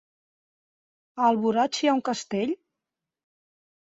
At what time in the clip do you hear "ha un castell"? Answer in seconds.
1.89-2.55